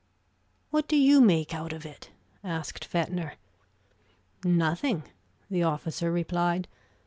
"What 0.71 0.87
do 0.87 0.95
you 0.95 1.21
make 1.21 1.53
out 1.53 1.71
of 1.71 1.85
it?" 1.85 2.09
asked 2.43 2.89
Fetner. 2.91 3.33
"Nothing," 4.43 5.03
the 5.47 5.61
officer 5.61 6.11
replied. 6.11 6.67